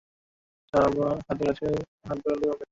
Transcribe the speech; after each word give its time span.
সব 0.73 0.93
হাতের 1.19 1.45
কাছেই 1.47 1.67
আছে-হাত 1.69 2.17
বাড়ালেই 2.23 2.49
পাবে। 2.51 2.65